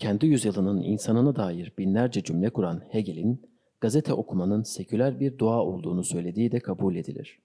kendi 0.00 0.26
yüzyılının 0.26 0.82
insanına 0.82 1.36
dair 1.36 1.72
binlerce 1.78 2.22
cümle 2.22 2.50
kuran 2.50 2.82
Hegel'in 2.88 3.42
gazete 3.80 4.12
okumanın 4.12 4.62
seküler 4.62 5.20
bir 5.20 5.38
dua 5.38 5.62
olduğunu 5.62 6.04
söylediği 6.04 6.52
de 6.52 6.60
kabul 6.60 6.96
edilir. 6.96 7.38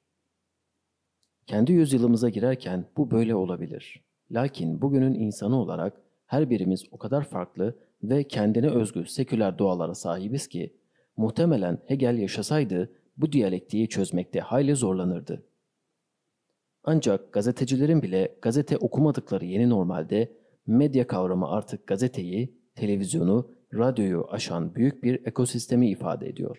Kendi 1.48 1.72
yüzyılımıza 1.72 2.30
girerken 2.30 2.86
bu 2.98 3.12
böyle 3.12 3.36
olabilir. 3.36 4.04
Lakin 4.32 4.82
bugünün 4.82 5.14
insanı 5.14 5.62
olarak 5.62 6.02
her 6.26 6.50
birimiz 6.50 6.84
o 6.92 6.98
kadar 6.98 7.24
farklı 7.24 7.78
ve 8.04 8.24
kendine 8.24 8.70
özgü 8.70 9.06
seküler 9.06 9.60
doğalara 9.60 9.96
sahibiz 9.96 10.48
ki 10.48 10.78
muhtemelen 11.18 11.80
Hegel 11.86 12.18
yaşasaydı 12.18 12.92
bu 13.18 13.32
diyalektiği 13.32 13.90
çözmekte 13.90 14.40
hayli 14.40 14.76
zorlanırdı. 14.76 15.44
Ancak 16.84 17.34
gazetecilerin 17.34 18.02
bile 18.02 18.36
gazete 18.42 18.78
okumadıkları 18.78 19.46
yeni 19.46 19.70
normalde 19.70 20.45
medya 20.68 21.08
kavramı 21.08 21.50
artık 21.50 21.88
gazeteyi, 21.88 22.60
televizyonu, 22.76 23.52
radyoyu 23.74 24.28
aşan 24.30 24.76
büyük 24.76 25.04
bir 25.04 25.26
ekosistemi 25.28 25.90
ifade 25.90 26.30
ediyor. 26.30 26.58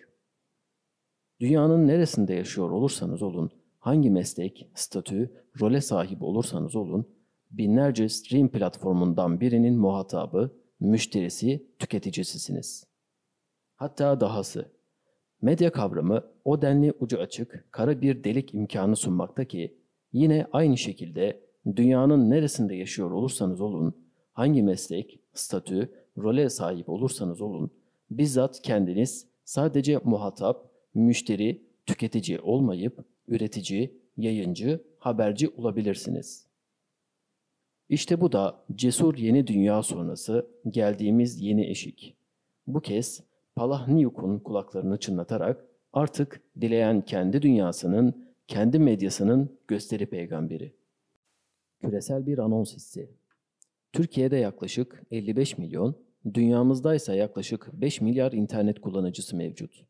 Dünyanın 1.39 1.87
neresinde 1.87 2.33
yaşıyor 2.33 2.69
olursanız 2.69 3.21
olun, 3.21 3.51
hangi 3.79 4.09
meslek, 4.09 4.71
statü, 4.75 5.31
role 5.61 5.81
sahip 5.81 6.23
olursanız 6.23 6.75
olun, 6.75 7.07
binlerce 7.51 8.09
stream 8.09 8.49
platformundan 8.49 9.41
birinin 9.41 9.77
muhatabı, 9.77 10.57
müşterisi, 10.79 11.67
tüketicisisiniz. 11.79 12.87
Hatta 13.75 14.19
dahası, 14.19 14.71
medya 15.41 15.71
kavramı 15.71 16.23
o 16.45 16.61
denli 16.61 16.93
ucu 16.99 17.19
açık, 17.19 17.67
kara 17.71 18.01
bir 18.01 18.23
delik 18.23 18.53
imkanı 18.53 18.95
sunmakta 18.95 19.45
ki, 19.45 19.77
yine 20.11 20.47
aynı 20.51 20.77
şekilde 20.77 21.46
dünyanın 21.75 22.29
neresinde 22.29 22.75
yaşıyor 22.75 23.11
olursanız 23.11 23.61
olun, 23.61 23.93
hangi 24.33 24.63
meslek, 24.63 25.19
statü, 25.33 25.91
role 26.17 26.49
sahip 26.49 26.89
olursanız 26.89 27.41
olun, 27.41 27.71
bizzat 28.11 28.61
kendiniz 28.61 29.27
sadece 29.45 29.99
muhatap, 30.03 30.71
müşteri, 30.93 31.61
tüketici 31.85 32.39
olmayıp 32.39 33.05
üretici, 33.27 33.97
yayıncı, 34.17 34.83
haberci 34.99 35.49
olabilirsiniz. 35.49 36.47
İşte 37.89 38.21
bu 38.21 38.31
da 38.31 38.63
cesur 38.75 39.17
yeni 39.17 39.47
dünya 39.47 39.83
sonrası 39.83 40.47
geldiğimiz 40.69 41.41
yeni 41.41 41.69
eşik. 41.69 42.15
Bu 42.67 42.81
kez 42.81 43.23
Palahniuk'un 43.55 44.39
kulaklarını 44.39 44.97
çınlatarak 44.99 45.65
artık 45.93 46.41
dileyen 46.61 47.01
kendi 47.01 47.41
dünyasının, 47.41 48.27
kendi 48.47 48.79
medyasının 48.79 49.57
gösteri 49.67 50.05
peygamberi. 50.05 50.73
Küresel 51.81 52.25
bir 52.25 52.37
anons 52.37 52.75
hissi. 52.75 53.17
Türkiye'de 53.93 54.35
yaklaşık 54.35 55.03
55 55.11 55.57
milyon, 55.57 55.97
dünyamızdaysa 56.33 57.15
yaklaşık 57.15 57.69
5 57.73 58.01
milyar 58.01 58.31
internet 58.31 58.81
kullanıcısı 58.81 59.35
mevcut. 59.35 59.85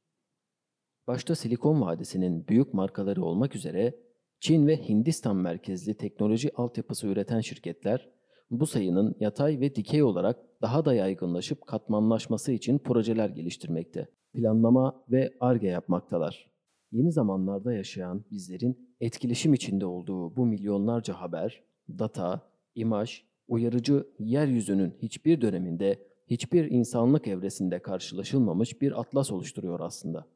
Başta 1.08 1.36
Silikon 1.36 1.82
Vadisi'nin 1.82 2.48
büyük 2.48 2.74
markaları 2.74 3.24
olmak 3.24 3.56
üzere 3.56 3.96
Çin 4.40 4.68
ve 4.68 4.90
Hindistan 4.90 5.36
merkezli 5.36 5.98
teknoloji 5.98 6.52
altyapısı 6.56 7.08
üreten 7.08 7.42
şirketler 7.42 8.10
bu 8.52 8.66
sayının 8.66 9.16
yatay 9.20 9.60
ve 9.60 9.76
dikey 9.76 10.04
olarak 10.04 10.38
daha 10.62 10.86
da 10.86 10.94
yaygınlaşıp 10.94 11.68
katmanlaşması 11.68 12.52
için 12.52 12.80
projeler 12.80 13.30
geliştirmekte. 13.30 14.08
Planlama 14.34 15.04
ve 15.12 15.34
arge 15.40 15.68
yapmaktalar. 15.68 16.52
Yeni 16.92 17.12
zamanlarda 17.12 17.74
yaşayan 17.74 18.26
bizlerin 18.32 18.96
etkileşim 19.00 19.54
içinde 19.54 19.86
olduğu 19.86 20.36
bu 20.36 20.46
milyonlarca 20.46 21.14
haber, 21.14 21.64
data, 21.90 22.52
imaj, 22.76 23.24
uyarıcı 23.48 24.08
yeryüzünün 24.20 24.96
hiçbir 25.02 25.42
döneminde, 25.42 26.08
hiçbir 26.28 26.72
insanlık 26.72 27.28
evresinde 27.28 27.80
karşılaşılmamış 27.80 28.82
bir 28.82 29.00
atlas 29.00 29.32
oluşturuyor 29.32 29.80
aslında. 29.80 30.28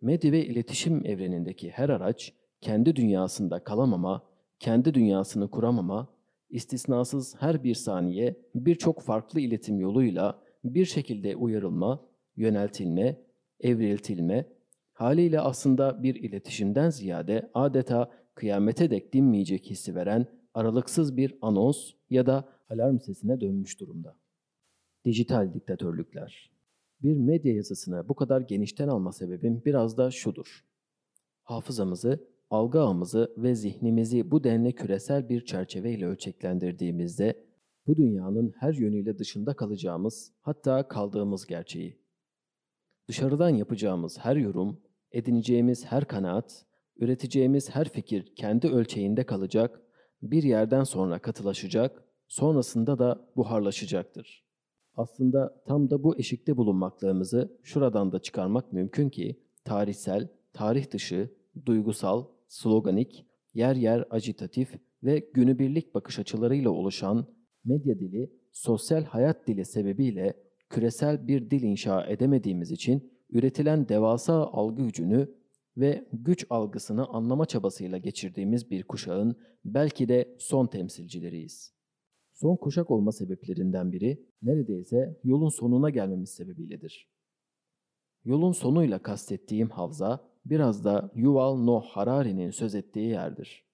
Medya 0.00 0.32
ve 0.32 0.46
iletişim 0.46 1.06
evrenindeki 1.06 1.70
her 1.70 1.88
araç 1.88 2.32
kendi 2.60 2.96
dünyasında 2.96 3.64
kalamama, 3.64 4.22
kendi 4.58 4.94
dünyasını 4.94 5.50
kuramama, 5.50 6.08
istisnasız 6.50 7.36
her 7.40 7.64
bir 7.64 7.74
saniye 7.74 8.36
birçok 8.54 9.02
farklı 9.02 9.40
iletim 9.40 9.80
yoluyla 9.80 10.42
bir 10.64 10.84
şekilde 10.84 11.36
uyarılma, 11.36 12.06
yöneltilme, 12.36 13.20
evriltilme, 13.60 14.46
haliyle 14.92 15.40
aslında 15.40 16.02
bir 16.02 16.14
iletişimden 16.14 16.90
ziyade 16.90 17.50
adeta 17.54 18.10
kıyamete 18.34 18.90
dek 18.90 19.12
dinmeyecek 19.12 19.66
hissi 19.66 19.94
veren 19.94 20.26
aralıksız 20.54 21.16
bir 21.16 21.38
anons 21.42 21.92
ya 22.10 22.26
da 22.26 22.48
alarm 22.70 22.98
sesine 23.00 23.40
dönmüş 23.40 23.80
durumda. 23.80 24.16
Dijital 25.04 25.54
diktatörlükler 25.54 26.50
bir 27.02 27.16
medya 27.16 27.54
yazısını 27.54 28.08
bu 28.08 28.14
kadar 28.14 28.40
genişten 28.40 28.88
alma 28.88 29.12
sebebim 29.12 29.62
biraz 29.64 29.96
da 29.96 30.10
şudur. 30.10 30.64
Hafızamızı, 31.42 32.24
algı 32.50 32.80
ağımızı 32.80 33.34
ve 33.36 33.54
zihnimizi 33.54 34.30
bu 34.30 34.44
denli 34.44 34.74
küresel 34.74 35.28
bir 35.28 35.44
çerçeveyle 35.44 36.06
ölçeklendirdiğimizde 36.06 37.44
bu 37.86 37.96
dünyanın 37.96 38.54
her 38.58 38.74
yönüyle 38.74 39.18
dışında 39.18 39.54
kalacağımız, 39.54 40.32
hatta 40.40 40.88
kaldığımız 40.88 41.46
gerçeği. 41.46 42.00
Dışarıdan 43.08 43.48
yapacağımız 43.48 44.18
her 44.18 44.36
yorum, 44.36 44.80
edineceğimiz 45.12 45.84
her 45.84 46.04
kanaat, 46.04 46.66
üreteceğimiz 47.00 47.70
her 47.70 47.88
fikir 47.88 48.34
kendi 48.34 48.68
ölçeğinde 48.68 49.24
kalacak, 49.24 49.80
bir 50.22 50.42
yerden 50.42 50.84
sonra 50.84 51.18
katılaşacak, 51.18 52.04
sonrasında 52.28 52.98
da 52.98 53.28
buharlaşacaktır. 53.36 54.44
Aslında 54.94 55.62
tam 55.66 55.90
da 55.90 56.02
bu 56.02 56.18
eşikte 56.18 56.56
bulunmaklığımızı 56.56 57.58
şuradan 57.62 58.12
da 58.12 58.18
çıkarmak 58.18 58.72
mümkün 58.72 59.08
ki 59.08 59.40
tarihsel, 59.64 60.28
tarih 60.52 60.90
dışı, 60.90 61.30
duygusal, 61.66 62.24
sloganik, 62.48 63.26
yer 63.54 63.76
yer 63.76 64.04
ajitatif 64.10 64.74
ve 65.02 65.18
günübirlik 65.34 65.94
bakış 65.94 66.18
açılarıyla 66.18 66.70
oluşan 66.70 67.26
medya 67.64 67.98
dili, 67.98 68.30
sosyal 68.52 69.04
hayat 69.04 69.46
dili 69.46 69.64
sebebiyle 69.64 70.36
küresel 70.70 71.28
bir 71.28 71.50
dil 71.50 71.62
inşa 71.62 72.06
edemediğimiz 72.06 72.70
için 72.70 73.12
üretilen 73.30 73.88
devasa 73.88 74.34
algı 74.34 74.82
gücünü 74.82 75.39
ve 75.80 76.08
güç 76.12 76.46
algısını 76.50 77.06
anlama 77.06 77.46
çabasıyla 77.46 77.98
geçirdiğimiz 77.98 78.70
bir 78.70 78.82
kuşağın 78.82 79.36
belki 79.64 80.08
de 80.08 80.36
son 80.38 80.66
temsilcileriyiz. 80.66 81.74
Son 82.32 82.56
kuşak 82.56 82.90
olma 82.90 83.12
sebeplerinden 83.12 83.92
biri 83.92 84.26
neredeyse 84.42 85.20
yolun 85.24 85.48
sonuna 85.48 85.90
gelmemiz 85.90 86.30
sebebiyledir. 86.30 87.08
Yolun 88.24 88.52
sonuyla 88.52 88.98
kastettiğim 88.98 89.70
havza 89.70 90.30
biraz 90.44 90.84
da 90.84 91.12
Yuval 91.14 91.56
Noah 91.56 91.84
Harari'nin 91.84 92.50
söz 92.50 92.74
ettiği 92.74 93.08
yerdir. 93.08 93.64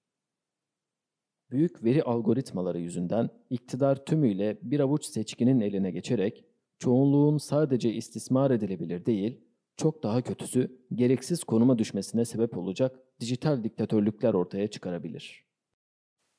Büyük 1.51 1.83
veri 1.83 2.03
algoritmaları 2.03 2.79
yüzünden 2.79 3.29
iktidar 3.49 4.05
tümüyle 4.05 4.57
bir 4.61 4.79
avuç 4.79 5.05
seçkinin 5.05 5.59
eline 5.59 5.91
geçerek 5.91 6.45
çoğunluğun 6.77 7.37
sadece 7.37 7.93
istismar 7.93 8.51
edilebilir 8.51 9.05
değil, 9.05 9.46
çok 9.77 10.03
daha 10.03 10.21
kötüsü 10.21 10.81
gereksiz 10.93 11.43
konuma 11.43 11.77
düşmesine 11.77 12.25
sebep 12.25 12.57
olacak 12.57 12.99
dijital 13.19 13.63
diktatörlükler 13.63 14.33
ortaya 14.33 14.67
çıkarabilir. 14.67 15.47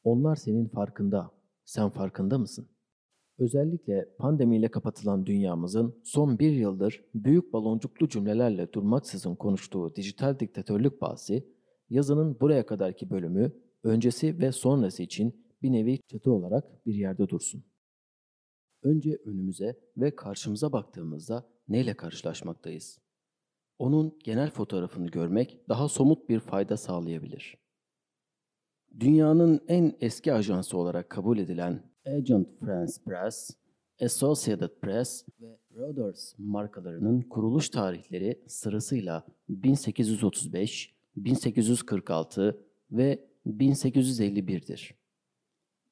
Onlar 0.04 0.36
senin 0.36 0.68
farkında 0.68 1.30
sen 1.64 1.90
farkında 1.90 2.38
mısın? 2.38 2.68
Özellikle 3.38 4.08
pandemiyle 4.18 4.70
kapatılan 4.70 5.26
dünyamızın 5.26 6.00
son 6.04 6.38
bir 6.38 6.52
yıldır 6.52 7.04
büyük 7.14 7.52
baloncuklu 7.52 8.08
cümlelerle 8.08 8.72
durmaksızın 8.72 9.34
konuştuğu 9.34 9.96
dijital 9.96 10.38
diktatörlük 10.38 11.00
bahsi, 11.00 11.48
yazının 11.90 12.40
buraya 12.40 12.66
kadarki 12.66 13.10
bölümü 13.10 13.52
öncesi 13.82 14.38
ve 14.38 14.52
sonrası 14.52 15.02
için 15.02 15.44
bir 15.62 15.72
nevi 15.72 15.98
çatı 16.06 16.32
olarak 16.32 16.86
bir 16.86 16.94
yerde 16.94 17.28
dursun. 17.28 17.64
Önce 18.82 19.18
önümüze 19.24 19.78
ve 19.96 20.16
karşımıza 20.16 20.72
baktığımızda 20.72 21.48
neyle 21.68 21.94
karşılaşmaktayız? 21.94 23.07
Onun 23.78 24.18
genel 24.24 24.50
fotoğrafını 24.50 25.06
görmek 25.06 25.68
daha 25.68 25.88
somut 25.88 26.28
bir 26.28 26.40
fayda 26.40 26.76
sağlayabilir. 26.76 27.56
Dünyanın 29.00 29.60
en 29.68 29.96
eski 30.00 30.32
ajansı 30.32 30.78
olarak 30.78 31.10
kabul 31.10 31.38
edilen 31.38 31.82
Agent 32.06 32.48
France 32.60 32.92
Press, 33.04 33.50
Associated 34.02 34.70
Press 34.80 35.26
ve 35.40 35.58
Reuters 35.76 36.34
markalarının 36.38 37.22
kuruluş 37.22 37.68
tarihleri 37.68 38.44
sırasıyla 38.46 39.26
1835, 39.48 40.94
1846 41.16 42.64
ve 42.90 43.28
1851'dir. 43.46 44.94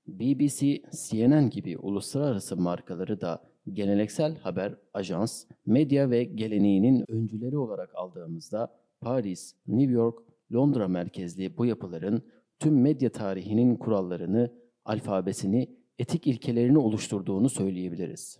BBC, 0.06 0.82
CNN 1.08 1.50
gibi 1.50 1.78
uluslararası 1.78 2.56
markaları 2.56 3.20
da 3.20 3.55
geleneksel 3.72 4.36
haber, 4.36 4.74
ajans, 4.94 5.44
medya 5.66 6.10
ve 6.10 6.24
geleneğinin 6.24 7.04
öncüleri 7.08 7.58
olarak 7.58 7.94
aldığımızda 7.94 8.74
Paris, 9.00 9.54
New 9.66 9.92
York, 9.92 10.18
Londra 10.52 10.88
merkezli 10.88 11.56
bu 11.56 11.66
yapıların 11.66 12.22
tüm 12.58 12.80
medya 12.80 13.12
tarihinin 13.12 13.76
kurallarını, 13.76 14.52
alfabesini, 14.84 15.76
etik 15.98 16.26
ilkelerini 16.26 16.78
oluşturduğunu 16.78 17.48
söyleyebiliriz. 17.48 18.38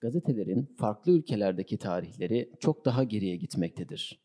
Gazetelerin 0.00 0.74
farklı 0.78 1.12
ülkelerdeki 1.12 1.78
tarihleri 1.78 2.52
çok 2.60 2.84
daha 2.84 3.04
geriye 3.04 3.36
gitmektedir. 3.36 4.20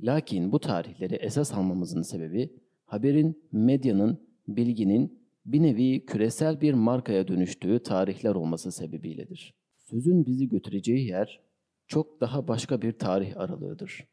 Lakin 0.00 0.52
bu 0.52 0.60
tarihleri 0.60 1.14
esas 1.14 1.52
almamızın 1.52 2.02
sebebi 2.02 2.56
haberin, 2.84 3.48
medyanın, 3.52 4.28
bilginin 4.48 5.22
bir 5.46 5.62
nevi 5.62 6.06
küresel 6.06 6.60
bir 6.60 6.74
markaya 6.74 7.28
dönüştüğü 7.28 7.82
tarihler 7.82 8.34
olması 8.34 8.72
sebebiyledir. 8.72 9.54
Sözün 9.92 10.26
bizi 10.26 10.48
götüreceği 10.48 11.08
yer 11.08 11.40
çok 11.86 12.20
daha 12.20 12.48
başka 12.48 12.82
bir 12.82 12.92
tarih 12.92 13.36
aralığıdır. 13.36 14.06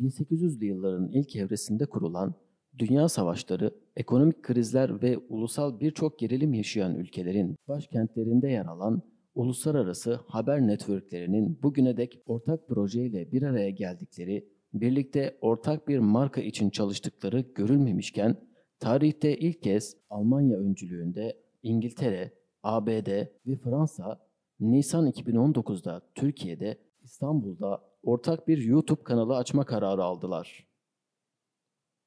1800'lü 0.00 0.64
yılların 0.64 1.08
ilk 1.08 1.36
evresinde 1.36 1.86
kurulan 1.86 2.34
dünya 2.78 3.08
savaşları, 3.08 3.74
ekonomik 3.96 4.42
krizler 4.42 5.02
ve 5.02 5.18
ulusal 5.18 5.80
birçok 5.80 6.18
gerilim 6.18 6.54
yaşayan 6.54 6.94
ülkelerin 6.94 7.56
başkentlerinde 7.68 8.48
yer 8.48 8.66
alan 8.66 9.02
uluslararası 9.34 10.20
haber 10.26 10.66
networklerinin 10.66 11.62
bugüne 11.62 11.96
dek 11.96 12.22
ortak 12.26 12.68
projeyle 12.68 13.32
bir 13.32 13.42
araya 13.42 13.70
geldikleri, 13.70 14.48
birlikte 14.74 15.38
ortak 15.40 15.88
bir 15.88 15.98
marka 15.98 16.40
için 16.40 16.70
çalıştıkları 16.70 17.40
görülmemişken, 17.40 18.36
tarihte 18.80 19.38
ilk 19.38 19.62
kez 19.62 19.96
Almanya 20.10 20.58
öncülüğünde 20.58 21.36
İngiltere, 21.62 22.32
ABD 22.62 23.08
ve 23.46 23.56
Fransa 23.56 24.33
Nisan 24.70 25.10
2019'da 25.10 26.02
Türkiye'de 26.14 26.78
İstanbul'da 27.02 27.84
ortak 28.02 28.48
bir 28.48 28.58
YouTube 28.58 29.02
kanalı 29.02 29.36
açma 29.36 29.64
kararı 29.64 30.04
aldılar. 30.04 30.68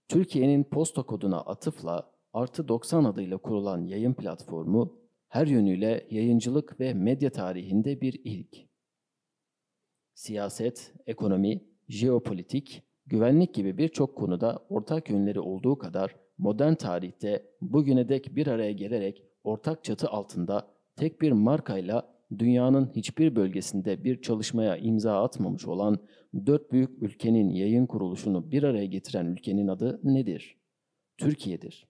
Türkiye'nin 0.08 0.64
posta 0.64 1.04
koduna 1.04 1.42
atıfla 1.42 2.18
Artı 2.38 2.68
90 2.68 3.04
adıyla 3.04 3.38
kurulan 3.38 3.86
yayın 3.86 4.14
platformu 4.14 5.00
her 5.28 5.48
yönüyle 5.48 6.08
yayıncılık 6.10 6.80
ve 6.80 6.94
medya 6.94 7.30
tarihinde 7.30 8.02
bir 8.02 8.22
ilk. 8.24 8.58
Siyaset, 10.14 10.94
ekonomi, 11.06 11.64
jeopolitik, 11.88 12.84
güvenlik 13.06 13.54
gibi 13.54 13.78
birçok 13.78 14.16
konuda 14.16 14.66
ortak 14.70 15.10
yönleri 15.10 15.40
olduğu 15.40 15.78
kadar 15.78 16.16
modern 16.38 16.74
tarihte 16.74 17.46
bugüne 17.62 18.10
dek 18.10 18.36
bir 18.36 18.48
araya 18.48 18.72
gelerek 18.72 19.24
ortak 19.44 19.84
çatı 19.84 20.10
altında 20.10 20.68
tek 20.96 21.22
bir 21.22 21.32
markayla 21.32 22.17
dünyanın 22.40 22.92
hiçbir 22.96 23.36
bölgesinde 23.36 24.04
bir 24.04 24.22
çalışmaya 24.22 24.78
imza 24.78 25.24
atmamış 25.24 25.66
olan 25.66 25.98
dört 26.46 26.72
büyük 26.72 27.04
ülkenin 27.04 27.50
yayın 27.50 27.86
kuruluşunu 27.86 28.52
bir 28.52 28.64
araya 28.64 28.86
getiren 28.86 29.26
ülkenin 29.26 29.68
adı 29.68 30.00
nedir? 30.04 30.58
Türkiye'dir. 31.18 31.88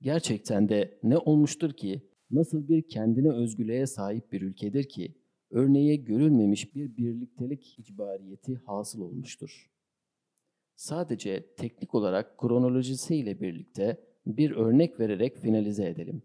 Gerçekten 0.00 0.68
de 0.68 0.98
ne 1.02 1.18
olmuştur 1.18 1.72
ki, 1.72 2.08
nasıl 2.30 2.68
bir 2.68 2.88
kendine 2.88 3.32
özgürlüğe 3.32 3.86
sahip 3.86 4.32
bir 4.32 4.42
ülkedir 4.42 4.88
ki, 4.88 5.14
örneğe 5.50 5.96
görülmemiş 5.96 6.74
bir 6.74 6.96
birliktelik 6.96 7.78
icbariyeti 7.78 8.54
hasıl 8.66 9.00
olmuştur. 9.00 9.70
Sadece 10.76 11.54
teknik 11.56 11.94
olarak 11.94 12.38
kronolojisiyle 12.38 13.40
birlikte 13.40 14.00
bir 14.26 14.50
örnek 14.50 15.00
vererek 15.00 15.36
finalize 15.36 15.88
edelim. 15.88 16.22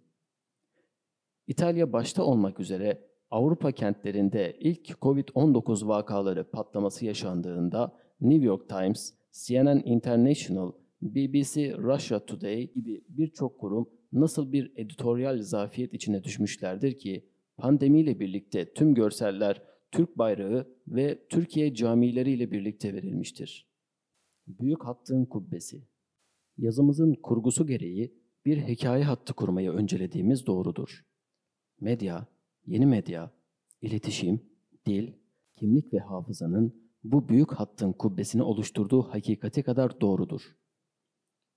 İtalya 1.50 1.94
başta 1.94 2.24
olmak 2.24 2.60
üzere 2.60 3.02
Avrupa 3.32 3.72
kentlerinde 3.72 4.58
ilk 4.60 4.90
Covid-19 4.90 5.88
vakaları 5.88 6.52
patlaması 6.52 7.06
yaşandığında 7.06 7.96
New 8.22 8.46
York 8.46 8.70
Times, 8.70 9.14
CNN 9.32 9.82
International, 9.86 10.72
BBC 11.02 11.78
Russia 11.78 12.26
Today 12.26 12.74
gibi 12.74 13.02
birçok 13.10 13.60
kurum 13.60 13.90
nasıl 14.14 14.52
bir 14.52 14.72
editoryal 14.76 15.42
zafiyet 15.42 15.94
içine 15.94 16.24
düşmüşlerdir 16.24 16.98
ki 16.98 17.30
pandemiyle 17.58 18.20
birlikte 18.20 18.74
tüm 18.74 18.94
görseller 18.94 19.62
Türk 19.92 20.18
bayrağı 20.18 20.68
ve 20.88 21.28
Türkiye 21.30 21.74
camileriyle 21.74 22.52
birlikte 22.52 22.94
verilmiştir. 22.94 23.68
Büyük 24.48 24.86
Hattın 24.86 25.26
Kubbesi 25.26 25.84
Yazımızın 26.58 27.14
kurgusu 27.14 27.68
gereği 27.68 28.14
bir 28.46 28.58
hikaye 28.58 29.04
hattı 29.04 29.34
kurmayı 29.34 29.72
öncelediğimiz 29.72 30.46
doğrudur. 30.46 31.09
Medya, 31.82 32.28
yeni 32.66 32.86
medya, 32.86 33.32
iletişim, 33.82 34.42
dil, 34.86 35.14
kimlik 35.56 35.94
ve 35.94 36.00
hafızanın 36.00 36.90
bu 37.04 37.30
büyük 37.30 37.52
hattın 37.52 37.92
kubbesini 37.92 38.44
oluşturduğu 38.44 39.02
hakikati 39.02 39.64
kadar 39.64 40.02
doğrudur. 40.02 40.42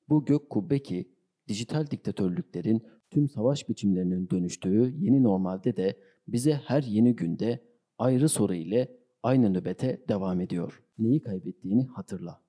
Bu 0.08 0.24
gök 0.24 0.50
kubbe 0.50 0.78
ki 0.82 1.12
dijital 1.48 1.90
diktatörlüklerin 1.90 2.82
tüm 3.10 3.28
savaş 3.28 3.68
biçimlerinin 3.68 4.30
dönüştüğü 4.30 4.94
yeni 4.98 5.22
normalde 5.22 5.76
de 5.76 5.98
bize 6.28 6.54
her 6.54 6.82
yeni 6.82 7.16
günde 7.16 7.64
ayrı 7.98 8.28
soru 8.28 8.54
ile 8.54 8.96
aynı 9.22 9.52
nöbete 9.52 10.04
devam 10.08 10.40
ediyor. 10.40 10.82
Neyi 10.98 11.22
kaybettiğini 11.22 11.86
hatırla. 11.86 12.41